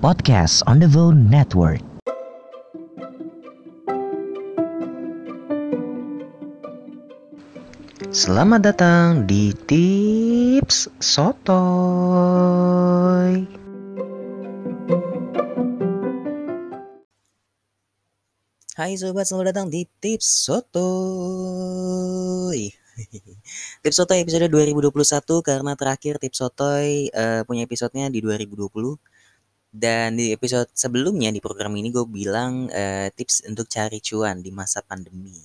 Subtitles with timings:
[0.00, 1.84] podcast on the Vo Network.
[8.08, 11.44] Selamat datang di Tips Sotoy.
[18.80, 21.92] Hai sobat, selamat datang di Tips Sotoy.
[23.84, 28.96] Tips Sotoy episode 2021 karena terakhir Tips Sotoy uh, punya episodenya di 2020.
[29.70, 34.50] Dan di episode sebelumnya di program ini gue bilang uh, tips untuk cari cuan di
[34.50, 35.38] masa pandemi.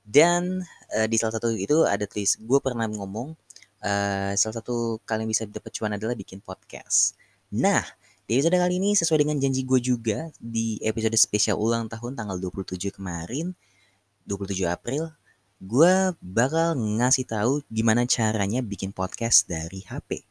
[0.00, 0.64] Dan
[0.96, 3.36] uh, di salah satu itu ada tulis gue pernah ngomong
[3.84, 7.12] uh, salah satu kalian bisa dapat cuan adalah bikin podcast.
[7.52, 7.84] Nah,
[8.24, 12.36] di episode kali ini sesuai dengan janji gue juga di episode spesial ulang tahun tanggal
[12.40, 13.52] 27 kemarin,
[14.24, 15.12] 27 April,
[15.60, 20.24] gue bakal ngasih tahu gimana caranya bikin podcast dari HP.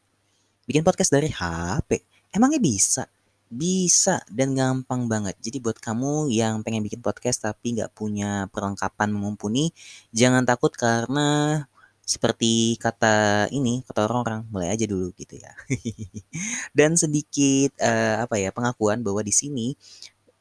[0.66, 2.02] Bikin podcast dari HP,
[2.34, 3.06] emangnya bisa?
[3.48, 5.36] Bisa dan gampang banget.
[5.40, 9.72] Jadi buat kamu yang pengen bikin podcast tapi nggak punya perlengkapan mumpuni,
[10.12, 11.64] jangan takut karena
[12.08, 15.52] seperti kata ini kata orang-orang mulai aja dulu gitu ya.
[16.78, 19.76] dan sedikit uh, apa ya pengakuan bahwa di sini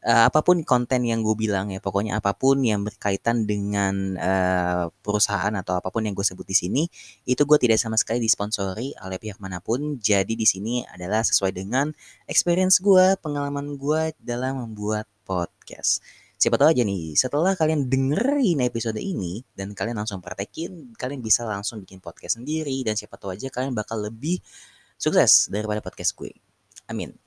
[0.06, 4.92] uh, apa pun konten yang gue bilang ya, pokoknya apa pun yang berkaitan dengan uh,
[5.02, 6.84] perusahaan atau apa pun yang gue sebut di sini,
[7.26, 9.98] itu gue tidak sama sekali disponsori oleh pihak mana pun.
[9.98, 11.90] Jadi di sini adalah sesuai dengan
[12.30, 16.06] experience gue, pengalaman gue dalam membuat podcast.
[16.38, 21.42] Siapa tahu aja nih, setelah kalian dengerin episode ini dan kalian langsung praktekin, kalian bisa
[21.50, 24.38] langsung bikin podcast sendiri dan siapa tahu aja kalian bakal lebih
[25.02, 26.30] sukses daripada podcast gue.
[26.86, 27.18] Amin.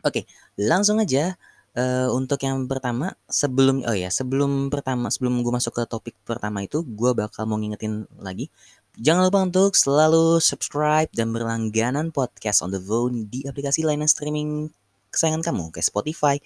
[0.00, 0.24] Oke,
[0.56, 1.36] langsung aja
[1.70, 6.66] Uh, untuk yang pertama, sebelum oh ya, sebelum pertama sebelum gue masuk ke topik pertama
[6.66, 8.50] itu, gue bakal mau ngingetin lagi,
[8.98, 14.74] jangan lupa untuk selalu subscribe dan berlangganan podcast on the phone di aplikasi layanan streaming
[15.14, 16.36] kesayangan kamu, kayak Spotify,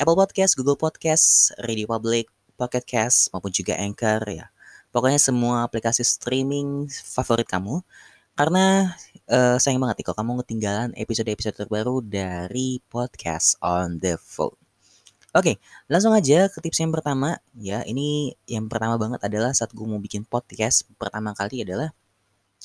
[0.00, 4.48] Apple Podcast, Google Podcast, Radio Public, Pocket Cast, maupun juga Anchor ya.
[4.94, 7.82] Pokoknya semua aplikasi streaming favorit kamu.
[8.34, 8.90] Karena
[9.30, 14.63] uh, sayang banget nih kalau kamu ketinggalan episode-episode terbaru dari podcast on the phone.
[15.34, 15.58] Oke,
[15.90, 17.42] langsung aja ke tips yang pertama.
[17.58, 21.90] Ya, ini yang pertama banget adalah saat gue mau bikin podcast pertama kali adalah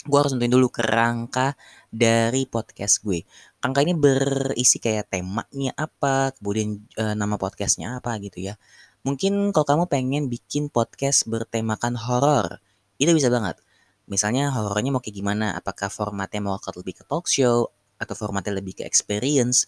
[0.05, 1.57] gue harus nentuin dulu kerangka
[1.89, 3.25] dari podcast gue.
[3.57, 8.53] Kerangka ini berisi kayak temanya apa, kemudian e, nama podcastnya apa gitu ya.
[9.01, 12.61] Mungkin kalau kamu pengen bikin podcast bertemakan horor,
[13.01, 13.57] itu bisa banget.
[14.05, 15.57] Misalnya horornya mau kayak gimana?
[15.57, 19.65] Apakah formatnya mau lebih ke talk show atau formatnya lebih ke experience?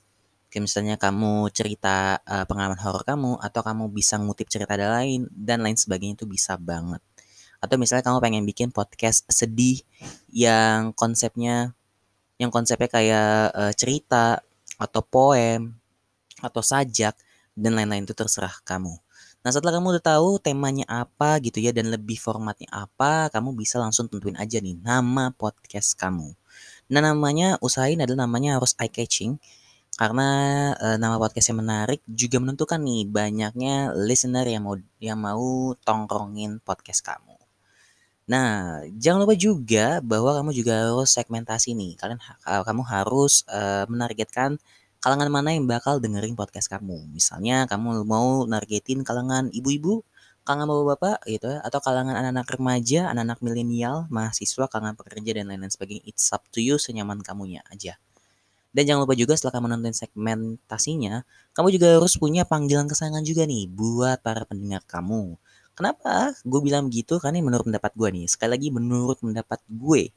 [0.51, 5.63] Kayak misalnya kamu cerita uh, pengalaman horor kamu atau kamu bisa ngutip cerita lain dan
[5.63, 6.99] lain sebagainya itu bisa banget.
[7.63, 9.79] Atau misalnya kamu pengen bikin podcast sedih
[10.27, 11.71] yang konsepnya
[12.35, 14.43] yang konsepnya kayak uh, cerita
[14.75, 15.71] atau poem
[16.43, 17.15] atau sajak
[17.55, 18.91] dan lain-lain itu terserah kamu.
[19.41, 23.79] Nah setelah kamu udah tahu temanya apa gitu ya dan lebih formatnya apa, kamu bisa
[23.79, 26.35] langsung tentuin aja nih nama podcast kamu.
[26.91, 29.39] Nah namanya usahain adalah namanya harus eye catching
[30.01, 30.29] karena,
[30.81, 36.57] uh, nama podcast yang menarik juga menentukan nih banyaknya listener yang mau yang mau tongkrongin
[36.65, 37.37] podcast kamu.
[38.33, 41.91] Nah, jangan lupa juga bahwa kamu juga harus segmentasi nih.
[42.01, 44.57] Kalian kamu harus, uh, menargetkan
[45.03, 47.05] kalangan mana yang bakal dengerin podcast kamu.
[47.13, 50.01] Misalnya kamu mau nargetin kalangan ibu-ibu,
[50.47, 55.73] kalangan bapak-bapak gitu ya, atau kalangan anak-anak remaja, anak-anak milenial, mahasiswa, kalangan pekerja dan lain-lain
[55.73, 56.03] sebagainya.
[56.09, 58.01] It's up to you senyaman kamunya aja.
[58.71, 63.43] Dan jangan lupa juga setelah kamu nonton segmentasinya, kamu juga harus punya panggilan kesayangan juga
[63.43, 65.35] nih buat para pendengar kamu.
[65.75, 67.19] Kenapa gue bilang begitu?
[67.19, 70.11] Karena menurut pendapat gue nih, sekali lagi menurut pendapat gue,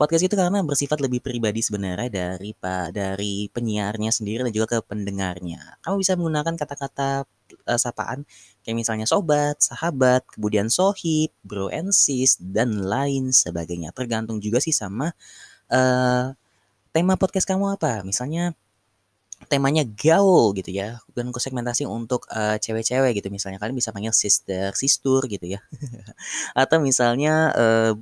[0.00, 4.88] podcast itu karena bersifat lebih pribadi sebenarnya dari pak dari penyiarnya sendiri dan juga ke
[4.88, 5.76] pendengarnya.
[5.84, 7.28] Kamu bisa menggunakan kata-kata
[7.68, 8.24] uh, sapaan
[8.64, 13.92] kayak misalnya sobat, sahabat, kemudian sohib, bro and sis dan lain sebagainya.
[13.92, 15.12] Tergantung juga sih sama
[15.68, 16.32] uh,
[16.90, 18.02] tema podcast kamu apa?
[18.02, 18.54] Misalnya
[19.48, 23.32] temanya gaul gitu ya dan segmentasi untuk uh, cewek-cewek gitu.
[23.32, 25.60] Misalnya kalian bisa panggil sister sister gitu ya.
[26.60, 27.92] Atau misalnya uh,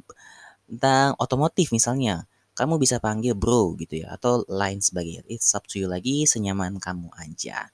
[0.69, 5.23] tentang otomotif misalnya kamu bisa panggil bro gitu ya atau lain sebagainya.
[5.31, 7.71] It's up to you lagi senyaman kamu aja.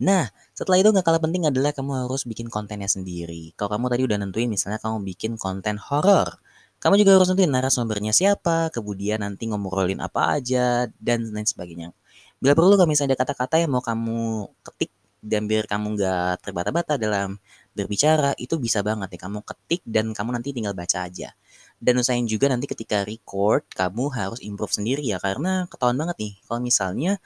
[0.00, 3.52] Nah setelah itu nggak kalah penting adalah kamu harus bikin kontennya sendiri.
[3.58, 6.38] Kalau kamu tadi udah nentuin misalnya kamu bikin konten horor
[6.80, 11.92] kamu juga harus nentuin narasumbernya siapa, kemudian nanti ngobrolin apa aja, dan lain sebagainya.
[12.40, 14.90] Bila perlu kalau misalnya ada kata-kata yang mau kamu ketik
[15.20, 17.36] dan biar kamu nggak terbata-bata dalam
[17.76, 21.36] berbicara, itu bisa banget ya kamu ketik dan kamu nanti tinggal baca aja.
[21.76, 26.34] Dan usahain juga nanti ketika record, kamu harus improve sendiri ya, karena ketahuan banget nih,
[26.48, 27.20] kalau misalnya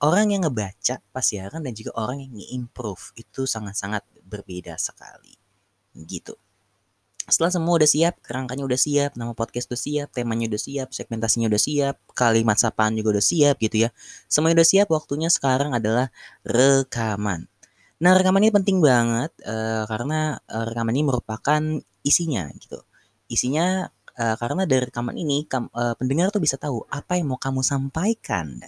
[0.00, 5.36] orang yang ngebaca pas siaran dan juga orang yang nge-improve itu sangat-sangat berbeda sekali.
[5.94, 6.34] Gitu.
[7.24, 11.48] Setelah semua udah siap, kerangkanya udah siap, nama podcast udah siap, temanya udah siap, segmentasinya
[11.48, 13.90] udah siap, kalimat sapaan juga udah siap gitu ya.
[14.28, 16.12] Semuanya udah siap, waktunya sekarang adalah
[16.44, 17.48] rekaman.
[18.04, 21.62] Nah, rekaman ini penting banget uh, karena uh, rekaman ini merupakan
[22.04, 22.84] isinya gitu.
[23.32, 23.88] Isinya
[24.20, 27.64] uh, karena dari rekaman ini kam, uh, pendengar tuh bisa tahu apa yang mau kamu
[27.64, 28.60] sampaikan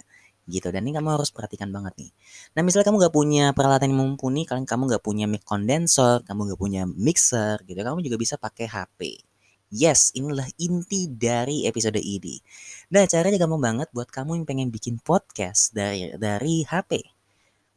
[0.47, 2.11] gitu dan ini kamu harus perhatikan banget nih.
[2.55, 6.55] Nah misalnya kamu gak punya peralatan yang mumpuni, kalian kamu gak punya mic condenser, kamu
[6.55, 9.27] gak punya mixer gitu, kamu juga bisa pakai HP.
[9.67, 12.39] Yes, inilah inti dari episode ini.
[12.95, 17.17] Nah caranya gampang banget buat kamu yang pengen bikin podcast dari dari HP.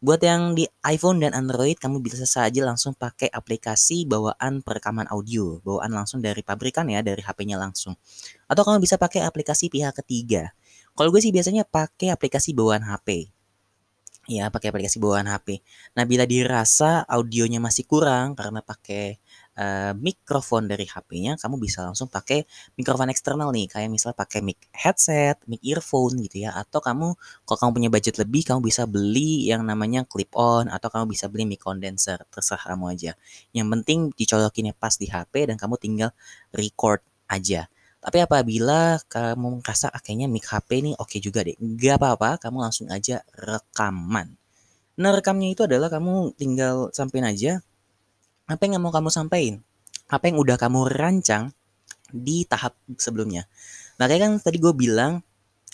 [0.01, 5.61] Buat yang di iPhone dan Android, kamu bisa saja langsung pakai aplikasi bawaan perekaman audio,
[5.61, 7.93] bawaan langsung dari pabrikan ya, dari HP-nya langsung.
[8.49, 10.57] Atau kamu bisa pakai aplikasi pihak ketiga.
[11.01, 13.33] Kalau gue sih biasanya pakai aplikasi bawaan HP.
[14.29, 15.65] Ya, pakai aplikasi bawaan HP.
[15.97, 19.17] Nah, bila dirasa audionya masih kurang karena pakai
[19.57, 22.45] uh, mikrofon dari HP-nya, kamu bisa langsung pakai
[22.77, 27.17] mikrofon eksternal nih, kayak misalnya pakai mic headset, mic earphone gitu ya, atau kamu
[27.49, 31.33] kalau kamu punya budget lebih, kamu bisa beli yang namanya clip on atau kamu bisa
[31.33, 33.17] beli mic condenser, terserah kamu aja.
[33.57, 36.13] Yang penting dicolokinnya pas di HP dan kamu tinggal
[36.53, 37.73] record aja.
[38.01, 41.57] Tapi apabila kamu merasa ah, kayaknya mic HP ini oke okay juga deh.
[41.61, 44.41] Gak apa-apa, kamu langsung aja rekaman.
[45.01, 47.61] Nah rekamnya itu adalah kamu tinggal sampein aja
[48.49, 49.61] apa yang mau kamu sampaikan.
[50.09, 51.53] Apa yang udah kamu rancang
[52.11, 53.47] di tahap sebelumnya.
[54.01, 55.23] Makanya kan tadi gue bilang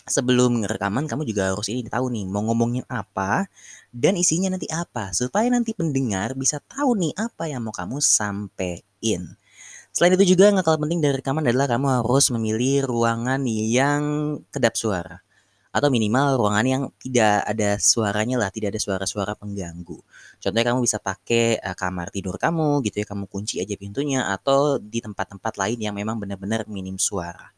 [0.07, 3.51] sebelum rekaman kamu juga harus ini tahu nih mau ngomongin apa
[3.91, 9.35] dan isinya nanti apa supaya nanti pendengar bisa tahu nih apa yang mau kamu sampaikan.
[9.97, 14.77] Selain itu juga yang kalah penting dari rekaman adalah kamu harus memilih ruangan yang kedap
[14.77, 15.25] suara.
[15.73, 19.97] Atau minimal ruangan yang tidak ada suaranya lah, tidak ada suara-suara pengganggu.
[20.37, 24.77] Contohnya kamu bisa pakai uh, kamar tidur kamu gitu ya, kamu kunci aja pintunya atau
[24.77, 27.57] di tempat-tempat lain yang memang benar-benar minim suara.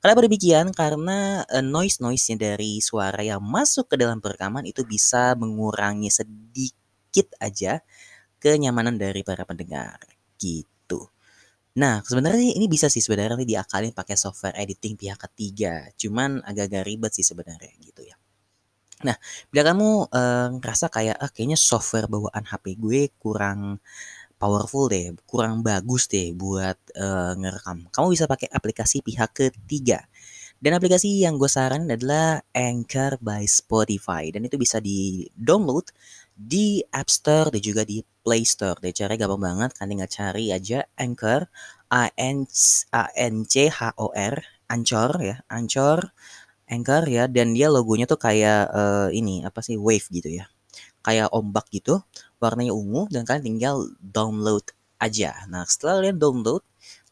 [0.00, 0.72] Kenapa demikian?
[0.72, 7.84] Karena uh, noise-noise-nya dari suara yang masuk ke dalam perekaman itu bisa mengurangi sedikit aja
[8.40, 10.00] kenyamanan dari para pendengar.
[10.40, 10.73] Gitu.
[11.74, 15.90] Nah, sebenarnya ini bisa sih sebenarnya diakalin pakai software editing pihak ketiga.
[15.98, 18.14] Cuman agak-agak ribet sih sebenarnya gitu ya.
[19.02, 19.18] Nah,
[19.50, 23.82] bila kamu uh, ngerasa kayak ah, kayaknya software bawaan HP gue kurang
[24.38, 27.90] powerful deh, kurang bagus deh buat uh, ngerekam.
[27.90, 30.06] Kamu bisa pakai aplikasi pihak ketiga.
[30.62, 35.92] Dan aplikasi yang gue saranin adalah Anchor by Spotify dan itu bisa di-download
[36.34, 38.76] di App Store dan juga di Play Store.
[38.82, 41.46] Deh caranya gampang banget, kan tinggal cari aja Anchor,
[41.94, 42.44] A N
[42.90, 46.10] A N C H O R, Anchor ya, Anchor,
[46.66, 50.50] Anchor ya, dan dia logonya tuh kayak uh, ini apa sih wave gitu ya,
[51.06, 52.02] kayak ombak gitu,
[52.42, 54.64] warnanya ungu dan kalian tinggal download
[54.98, 55.36] aja.
[55.46, 56.64] Nah setelah kalian download,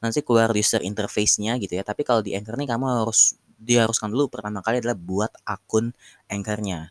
[0.03, 1.85] nanti keluar user interface-nya gitu ya.
[1.87, 5.95] Tapi kalau di Anchor nih kamu harus diharuskan dulu pertama kali adalah buat akun
[6.27, 6.91] Anchor-nya.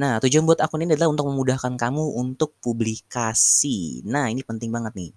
[0.00, 4.00] Nah, tujuan buat akun ini adalah untuk memudahkan kamu untuk publikasi.
[4.08, 5.12] Nah, ini penting banget nih.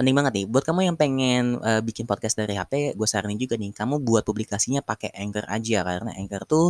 [0.00, 3.60] Penting banget nih, buat kamu yang pengen uh, bikin podcast dari HP, gue saranin juga
[3.60, 6.66] nih, kamu buat publikasinya pakai Anchor aja, karena Anchor tuh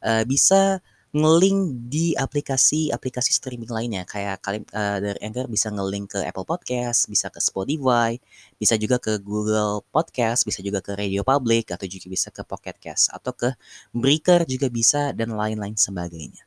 [0.00, 6.20] uh, bisa ngelink di aplikasi-aplikasi streaming lainnya kayak kalian uh, dari Anchor bisa ngelink ke
[6.22, 8.14] Apple Podcast, bisa ke Spotify,
[8.62, 12.78] bisa juga ke Google Podcast, bisa juga ke Radio Public atau juga bisa ke Pocket
[12.78, 13.58] Cast atau ke
[13.90, 16.46] Breaker juga bisa dan lain-lain sebagainya.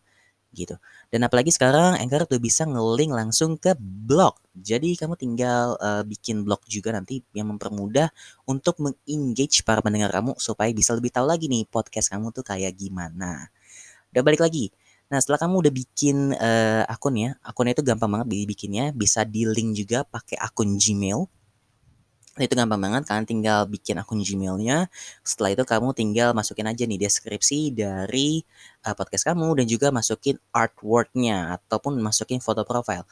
[0.54, 0.80] Gitu.
[1.12, 4.40] Dan apalagi sekarang Anchor tuh bisa ngelink langsung ke blog.
[4.56, 8.14] Jadi kamu tinggal uh, bikin blog juga nanti yang mempermudah
[8.48, 12.80] untuk mengengage para pendengar kamu supaya bisa lebih tahu lagi nih podcast kamu tuh kayak
[12.80, 13.52] gimana.
[14.14, 14.70] Udah balik lagi.
[15.10, 19.46] Nah, setelah kamu udah bikin uh, akun ya, akunnya itu gampang banget dibikinnya, bisa di
[19.46, 21.26] link juga pakai akun Gmail.
[22.34, 24.90] Nah, itu gampang banget, kalian tinggal bikin akun Gmailnya.
[25.22, 28.42] Setelah itu kamu tinggal masukin aja nih deskripsi dari
[28.90, 33.06] uh, podcast kamu dan juga masukin artworknya ataupun masukin foto profile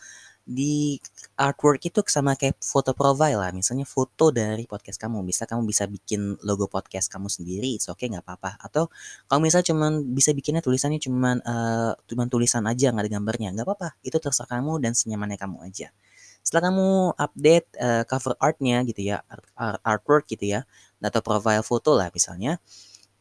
[0.45, 0.97] di
[1.37, 3.51] artwork itu sama kayak foto profile lah.
[3.53, 5.21] Misalnya foto dari podcast kamu.
[5.25, 7.77] Bisa kamu bisa bikin logo podcast kamu sendiri.
[7.77, 8.59] It's okay nggak apa-apa.
[8.61, 8.89] Atau
[9.29, 13.49] kalau misalnya cuman bisa bikinnya tulisannya cuman uh, cuman tulisan aja nggak ada gambarnya.
[13.53, 13.89] nggak apa-apa.
[14.03, 15.93] Itu terserah kamu dan senyamannya kamu aja.
[16.41, 16.87] Setelah kamu
[17.21, 20.65] update uh, cover artnya gitu ya, art, art, artwork gitu ya,
[20.97, 22.57] atau profile foto lah misalnya,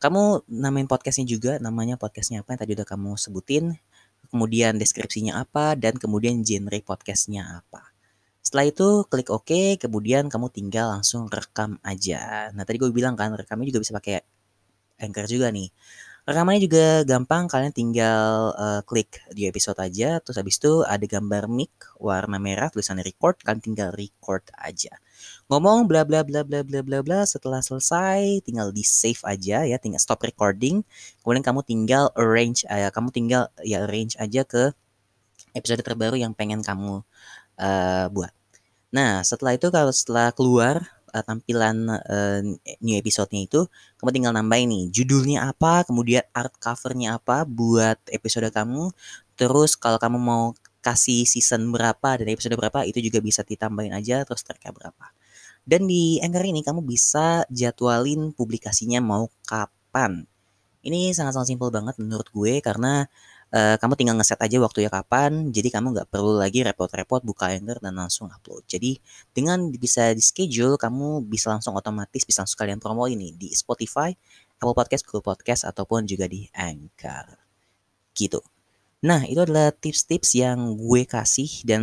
[0.01, 3.77] kamu namain podcastnya juga, namanya podcastnya apa yang tadi udah kamu sebutin,
[4.31, 7.91] kemudian deskripsinya apa, dan kemudian genre podcastnya apa.
[8.41, 12.49] Setelah itu klik OK, kemudian kamu tinggal langsung rekam aja.
[12.57, 14.23] Nah tadi gue bilang kan rekamnya juga bisa pakai
[15.01, 15.69] Anchor juga nih.
[16.29, 21.49] Rekamannya juga gampang, kalian tinggal uh, klik di episode aja, terus habis itu ada gambar
[21.49, 25.01] mic warna merah tulisannya record, kalian tinggal record aja.
[25.51, 29.77] Ngomong bla bla bla bla bla bla bla setelah selesai tinggal di save aja ya,
[29.83, 30.87] tinggal stop recording.
[31.27, 34.71] Kemudian kamu tinggal arrange uh, kamu tinggal ya arrange aja ke
[35.51, 37.03] episode terbaru yang pengen kamu
[37.59, 38.31] uh, buat.
[38.95, 42.41] Nah, setelah itu kalau setelah keluar uh, tampilan uh,
[42.79, 43.67] new episode-nya itu,
[43.99, 48.95] kamu tinggal nambahin nih judulnya apa, kemudian art covernya apa buat episode kamu.
[49.35, 54.23] Terus kalau kamu mau kasih season berapa dan episode berapa itu juga bisa ditambahin aja
[54.23, 55.11] terus terka berapa.
[55.71, 60.27] Dan di Anchor ini kamu bisa jadwalin publikasinya mau kapan.
[60.83, 63.07] Ini sangat-sangat simpel banget menurut gue karena
[63.55, 67.55] uh, kamu tinggal ngeset aja waktu ya kapan, jadi kamu nggak perlu lagi repot-repot buka
[67.55, 68.67] Anchor dan langsung upload.
[68.67, 68.99] Jadi
[69.31, 74.11] dengan bisa di schedule, kamu bisa langsung otomatis bisa langsung kalian promo ini di Spotify,
[74.59, 77.39] Apple Podcast, Google Podcast, ataupun juga di Anchor.
[78.11, 78.43] Gitu.
[79.07, 81.83] Nah, itu adalah tips-tips yang gue kasih dan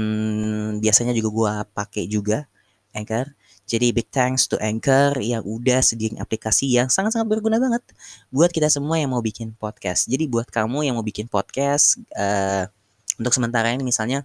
[0.84, 2.52] biasanya juga gue pakai juga
[2.92, 3.32] Anchor.
[3.68, 7.84] Jadi big thanks to Anchor yang udah sediain aplikasi yang sangat-sangat berguna banget
[8.32, 10.08] buat kita semua yang mau bikin podcast.
[10.08, 12.72] Jadi buat kamu yang mau bikin podcast uh,
[13.20, 14.24] untuk sementara ini misalnya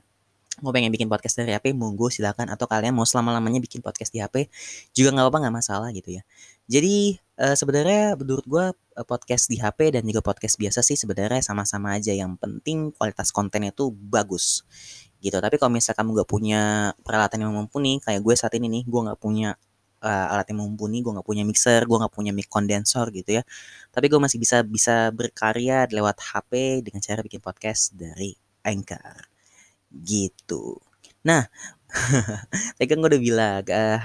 [0.63, 4.23] mau pengen bikin podcast dari HP, monggo silakan atau kalian mau selama-lamanya bikin podcast di
[4.23, 4.47] HP
[4.95, 6.23] juga nggak apa-apa nggak masalah gitu ya.
[6.71, 11.43] Jadi uh, sebenarnya menurut gue uh, podcast di HP dan juga podcast biasa sih sebenarnya
[11.43, 12.15] sama-sama aja.
[12.15, 14.63] Yang penting kualitas kontennya tuh bagus
[15.23, 15.39] gitu.
[15.39, 16.63] Tapi kalau misalnya kamu gak punya
[17.07, 19.55] peralatan yang mumpuni kayak gue saat ini nih gue gak punya
[20.03, 23.43] uh, alat yang mumpuni gue gak punya mixer gue gak punya mic kondensor gitu ya.
[23.95, 28.35] Tapi gue masih bisa bisa berkarya lewat HP dengan cara bikin podcast dari
[28.67, 29.31] Anchor.
[29.95, 30.77] Gitu.
[31.23, 31.47] Nah
[32.77, 34.01] Tadi kan gue udah bilang, uh,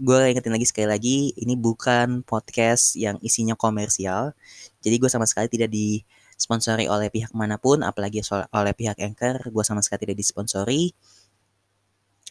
[0.00, 4.32] gue ingetin lagi sekali lagi, ini bukan podcast yang isinya komersial.
[4.80, 6.00] Jadi gue sama sekali tidak di
[6.38, 10.94] disponsori oleh pihak mana pun, apalagi oleh pihak Anchor, gue sama sekali tidak disponsori.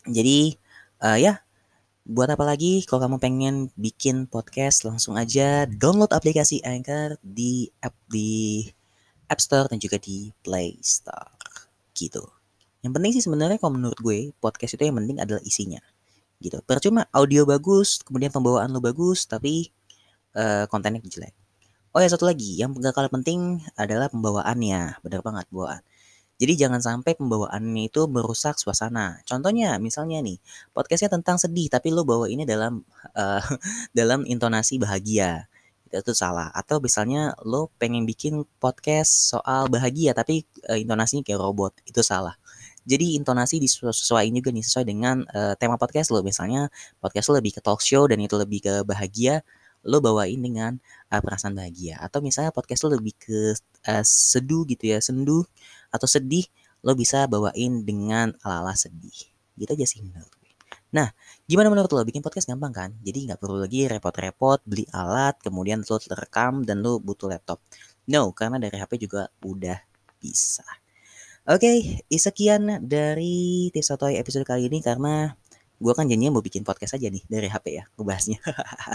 [0.08, 0.56] Jadi
[1.04, 1.44] uh, ya,
[2.08, 8.00] buat apa lagi kalau kamu pengen bikin podcast langsung aja download aplikasi Anchor di app
[8.08, 8.64] di
[9.28, 11.36] App Store dan juga di Play Store
[11.92, 12.24] gitu.
[12.80, 15.84] Yang penting sih sebenarnya kalau menurut gue podcast itu yang penting adalah isinya
[16.40, 16.64] gitu.
[16.64, 19.74] Percuma audio bagus, kemudian pembawaan lo bagus, tapi
[20.38, 21.36] uh, kontennya jelek.
[21.98, 25.02] Oh ya satu lagi, yang gak kalah penting adalah pembawaannya.
[25.02, 25.82] Benar banget pembawaan.
[26.38, 29.26] Jadi jangan sampai pembawaannya itu merusak suasana.
[29.26, 30.38] Contohnya, misalnya nih,
[30.78, 32.86] podcastnya tentang sedih, tapi lo bawa ini dalam
[33.18, 33.42] uh,
[33.98, 35.50] dalam intonasi bahagia.
[35.90, 36.54] Itu salah.
[36.54, 41.82] Atau misalnya lo pengen bikin podcast soal bahagia, tapi uh, intonasinya kayak robot.
[41.82, 42.38] Itu salah.
[42.86, 46.22] Jadi intonasi disesuaikan juga nih sesuai dengan uh, tema podcast lo.
[46.22, 46.70] Misalnya
[47.02, 49.42] podcast lo lebih ke talk show dan itu lebih ke bahagia
[49.86, 50.82] lo bawain dengan
[51.12, 52.00] uh, perasaan bahagia.
[52.02, 53.54] Atau misalnya podcast lo lebih ke
[53.88, 55.46] uh, seduh gitu ya sendu
[55.94, 56.46] atau sedih
[56.82, 59.30] lo bisa bawain dengan ala-ala sedih.
[59.58, 60.52] Gitu aja sih menurut gue.
[60.94, 61.12] Nah
[61.46, 62.02] gimana menurut lo?
[62.08, 62.90] Bikin podcast gampang kan?
[63.04, 67.62] Jadi nggak perlu lagi repot-repot beli alat kemudian lo terekam dan lo butuh laptop.
[68.08, 69.80] No karena dari HP juga udah
[70.18, 70.66] bisa.
[71.48, 75.32] Oke, okay, sekian dari tips atau episode kali ini karena
[75.78, 78.42] gue kan janjinya mau bikin podcast aja nih dari HP ya ngebahasnya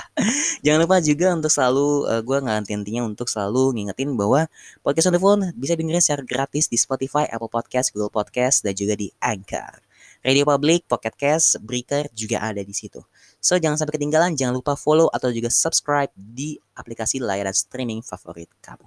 [0.66, 4.50] jangan lupa juga untuk selalu uh, gue nggak henti-hentinya untuk selalu ngingetin bahwa
[4.82, 8.74] podcast on the phone bisa dengerin secara gratis di Spotify, Apple Podcast, Google Podcast dan
[8.74, 9.78] juga di Anchor
[10.22, 13.02] Radio Public, Pocket Cast, Breaker juga ada di situ.
[13.42, 18.46] So jangan sampai ketinggalan, jangan lupa follow atau juga subscribe di aplikasi layanan streaming favorit
[18.62, 18.86] kamu.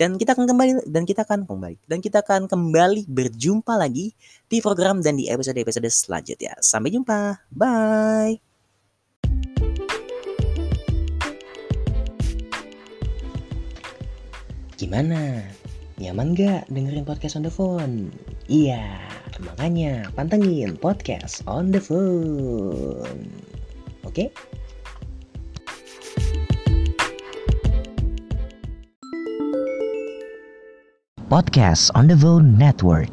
[0.00, 4.16] Dan kita akan kembali dan kita akan kembali dan kita akan kembali berjumpa lagi
[4.48, 6.56] di program dan di episode-episode selanjutnya.
[6.64, 7.36] Sampai jumpa.
[7.52, 8.40] Bye.
[14.80, 15.44] Gimana?
[16.00, 18.08] Nyaman gak dengerin podcast on the phone?
[18.48, 19.04] Iya,
[19.44, 23.28] makanya pantengin podcast on the phone.
[24.08, 24.32] Oke?
[24.32, 24.59] Okay?
[31.30, 33.08] Podcast on the Phone Network.